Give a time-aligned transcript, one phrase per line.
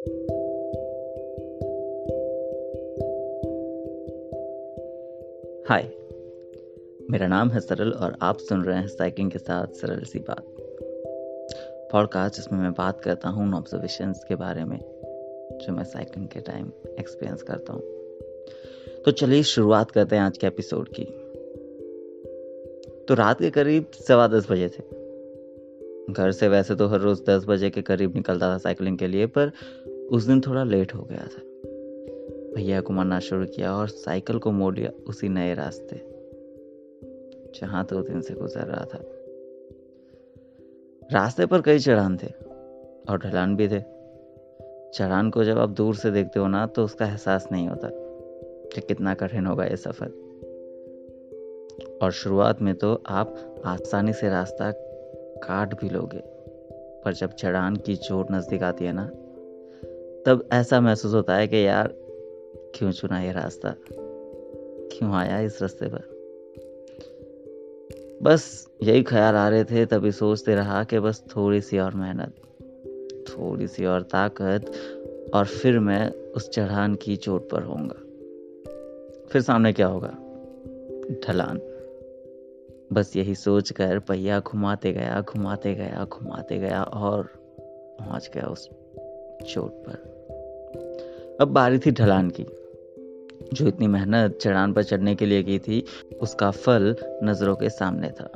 [0.00, 0.08] हाय
[7.10, 10.44] मेरा नाम है सरल और आप सुन रहे हैं साइकिलिंग के साथ सरल सी बात।
[11.92, 14.78] पॉडकास्ट जिसमें मैं बात करता हूँ उन ऑब्जर्वेशंस के बारे में
[15.62, 17.82] जो मैं साइकिलिंग के टाइम एक्सपीरियंस करता हूँ।
[19.04, 21.04] तो चलिए शुरुआत करते हैं आज के एपिसोड की।
[23.08, 25.00] तो रात के करीब सवा दस बजे थे।
[26.12, 29.26] घर से वैसे तो हर रोज दस बजे के करीब निकलता था साइकिलिंग के लिए,
[29.26, 29.52] पर
[30.10, 31.42] उस दिन थोड़ा लेट हो गया था।
[32.54, 35.96] भैया को मरना शुरू किया और साइकिल को मोड़ लिया उसी नए रास्ते,
[37.54, 38.98] जहाँ दो दिन से गुजर रहा था।
[41.12, 42.30] रास्ते पर कई चढ़ान थे
[43.08, 43.80] और ढलान भी थे।
[44.94, 47.88] चढ़ान को जब आप दूर से देखते हो ना तो उसका एहसास नहीं होता
[48.72, 50.10] कि कितना कठिन होगा ये सफ़र।
[52.02, 54.70] और शुरुआत में तो आप आसानी से रास्ता
[55.40, 56.22] काट भी लोगे,
[57.04, 59.10] पर जब चढ़ान की चोट नज़दीक आती है ना
[60.26, 61.94] तब ऐसा महसूस होता है कि यार,
[62.74, 63.74] क्यों चुना ये रास्ता?
[64.92, 66.20] क्यों आया इस रास्ते पर?
[68.22, 72.34] बस यही ख्याल आ रहे थे, तभी सोचते रहा कि बस थोड़ी सी और मेहनत
[73.28, 74.72] थोड़ी सी और ताकत,
[75.34, 77.96] और फिर मैं उस चढ़ान की चोट पर होऊँगा।
[79.28, 80.18] फिर सामने क्या होगा?
[81.26, 81.60] ढलान।
[82.92, 87.30] बस यही सोचकर पहिया घुमाते गया घुमाते गया घुमाते गया, और
[88.00, 88.70] पहुँच गया उस
[89.48, 90.09] चोट पर।
[91.40, 92.46] अब बारी थी ढलान की।
[93.52, 95.84] जो इतनी मेहनत चढ़ान पर चढ़ने के लिए की थी,
[96.20, 98.32] उसका फल नज़रों के सामने था।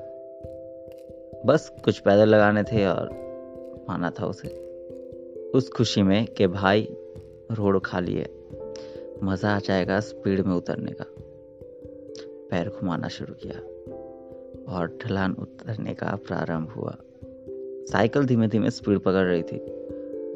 [1.46, 3.10] बस कुछ पैदल लगाने थे और
[3.88, 4.48] पाना था उसे।
[5.54, 6.88] उस खुशी में कि भाई,
[7.50, 8.28] रोड खाली है।
[9.22, 11.04] मज़ा आ जाएगा स्पीड में उतरने का।
[12.50, 13.58] पैर घुमाना शुरू किया
[14.74, 16.96] और ढलान उतरने का प्रारंभ हुआ।
[17.92, 19.83] साइकिल धीमे धीमे स्पीड पकड़ रही थी।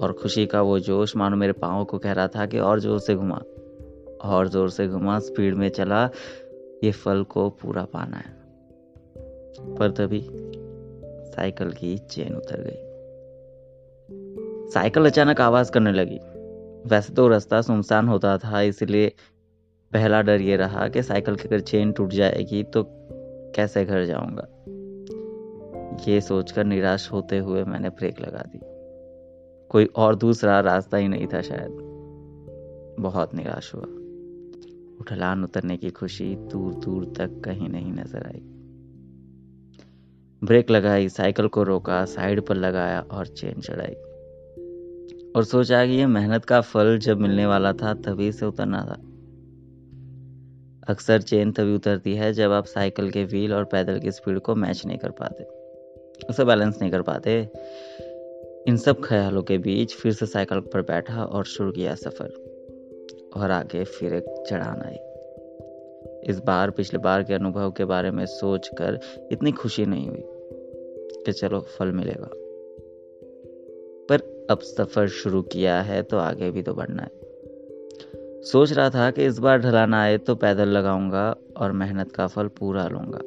[0.03, 2.99] और खुशी का वो जोश मानो मेरे पाँव को कह रहा था कि और ज़ोर
[3.01, 3.41] से घुमा।
[4.25, 6.11] और ज़ोर से घुमा, स्पीड में चला,
[6.85, 8.37] ये फल को पूरा पाना है।
[9.75, 10.27] पर तभी
[11.29, 12.87] साइकिल की चेन उतर गई।
[14.71, 16.19] साइकिल अचानक आवाज़ करने लगी।
[16.89, 19.13] वैसे तो रास्ता सुनसान होता था, इसलिए
[19.93, 22.85] पहला डर ये रहा कि साइकिल की अगर चेन टूट जाएगी तो
[23.55, 24.47] कैसे घर जाऊँगा?
[26.09, 28.78] ये सोचकर निराश होते हुए मैंने ब्रेक लगा दी।
[29.69, 31.79] कोई और दूसरा रास्ता ही नहीं था शायद।
[33.01, 33.85] बहुत निराश हुआ।
[35.11, 38.41] ढलान उतरने की खुशी दूर दूर तक कहीं नहीं नज़र आई।
[40.45, 43.95] ब्रेक लगाई, साइकिल को रोका, साइड पर लगाया और चेन चढ़ाई।
[45.37, 49.03] और सोचा कि ये मेहनत का फल जब मिलने वाला था तभी से उतरना था।
[50.93, 54.55] अक्सर चेन तभी उतरती है जब आप साइकिल के व्हील और पैदल की स्पीड को
[54.55, 55.45] मैच नहीं कर पाते।
[56.27, 57.51] उसे बैलेंस नहीं कर पाते।
[58.69, 62.29] इन सब ख्यालों के बीच फिर से साइकिल पर बैठा और शुरू किया सफ़र,
[63.37, 64.97] और आगे फिर एक चढ़ान आई।
[66.31, 68.99] इस बार पिछले बार के अनुभव के बारे में सोचकर
[69.33, 70.23] इतनी खुशी नहीं हुई
[71.25, 72.29] कि चलो, फल मिलेगा।
[74.09, 77.11] पर अब सफ़र शुरू किया है तो आगे भी तो बढ़ना है।
[78.43, 82.49] सोच रहा था कि इस बार ढलाना आए तो पैदल लगाऊँगा और मेहनत का फल
[82.49, 83.21] पूरा लूँगा,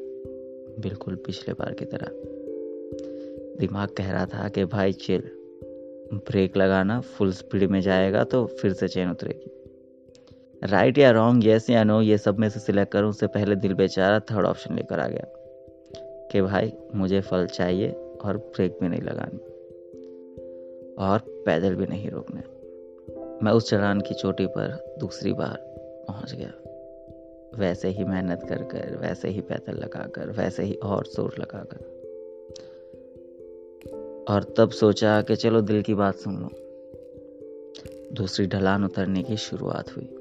[0.82, 2.41] बिल्कुल पिछले बार की तरह।
[3.60, 5.24] दिमाग कह रहा था कि, भाई चिल
[6.14, 9.52] ब्रेक लगाना फुल स्पीड में जाएगा तो फिर से चेन उतरेगी.
[10.64, 13.74] राइट या रॉन्ग येस या नो ये सब में से सिलेक्ट करूँ उससे पहले दिल
[13.74, 15.26] बेचारा थर्ड ऑप्शन लेकर आ गया
[16.32, 17.92] कि, भाई, मुझे फल चाहिए
[18.26, 19.38] और ब्रेक भी नहीं लगानी
[20.96, 22.42] और पैदल भी नहीं रोकने।
[23.46, 25.58] मैं उस चढ़ान की चोटी पर दूसरी बार
[26.08, 26.54] पहुँच गया।
[27.56, 32.01] वैसे ही मेहनत कर कर, वैसे ही पैदल लगाकर, वैसे ही और ज़ोर लगाकर।
[34.30, 36.50] और तब सोचा कि चलो दिल की बात सुन लो।
[38.14, 40.18] दूसरी ढलान उतरने की शुरुआत हुई।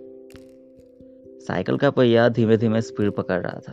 [1.40, 3.72] साइकिल का पहिया धीमे धीमे स्पीड पकड़ रहा था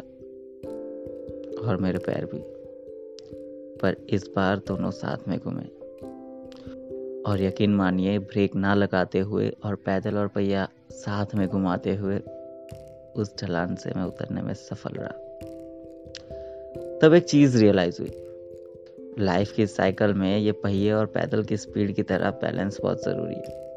[1.67, 2.41] और मेरे पैर भी।
[3.77, 5.63] पर इस बार दोनों साथ में घूमे।
[7.21, 12.19] और यकीन मानिए, ब्रेक ना लगाते हुए और पैदल और पहिया साथ में घुमाते हुए
[13.15, 15.11] उस ढलान से मैं उतरने में सफल रहा।
[17.01, 18.26] तब एक चीज़ रियलाइज़ हुई।
[19.19, 23.35] लाइफ की साइकिल में ये पहिए और पैदल की स्पीड की तरह बैलेंस बहुत ज़रूरी
[23.35, 23.67] है।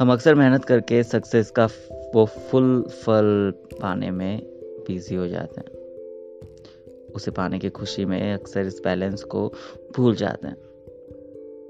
[0.00, 1.68] हम अक्सर मेहनत करके सक्सेस का
[2.14, 4.42] वो फुल फल पाने में
[4.86, 5.68] बिज़ी हो जाते हैं।
[7.14, 9.52] उसे पाने की खुशी में अक्सर इस बैलेंस को
[9.96, 10.56] भूल जाते हैं।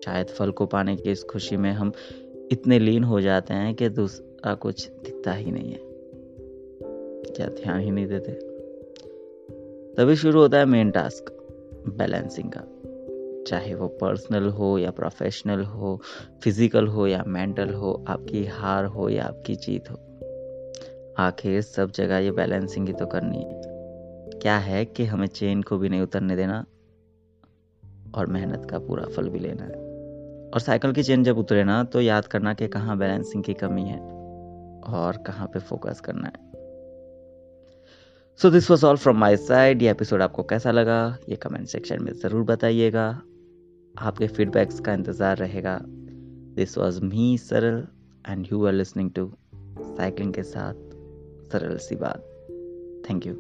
[0.05, 1.93] शायद फल को पाने की इस खुशी में हम
[2.53, 5.81] इतने लीन हो जाते हैं कि दूसरा कुछ दिखता ही नहीं है।
[7.33, 8.33] क्या ध्यान ही नहीं देते?
[9.95, 11.46] तभी शुरू होता है मेन टास्क।
[11.89, 12.61] बैलेंसिंग का
[13.49, 16.03] चाहे वो पर्सनल हो या प्रोफेशनल हो
[16.45, 19.97] फ़िज़िकल हो या मेंटल हो, आपकी हार हो या आपकी जीत हो।
[21.19, 23.61] आखिर सब जगह ये बैलेंसिंग ही तो करनी है।
[24.43, 26.65] क्या है कि हमें चेन को भी नहीं उतरने देना
[28.15, 29.75] और मेहनत का पूरा फल भी लेना है।
[30.55, 33.83] और साइकिल की चेन जब उतरे ना तो याद करना कि कहाँ बैलेंसिंग की कमी
[33.83, 34.01] है
[34.95, 36.56] और कहाँ पे फोकस करना है।
[38.41, 41.19] So this was all from my side ये एपिसोड आपको कैसा लगा?
[41.29, 43.07] ये कमेंट सेक्शन में ज़रूर बताइएगा।
[43.95, 45.79] आपके फीडबैक्स का इंतज़ार रहेगा।
[46.57, 47.83] This was me Saral
[48.29, 49.31] and you are listening to
[49.79, 50.75] cycling के साथ
[51.53, 52.29] सरल सी बात।
[53.11, 53.35] Thank you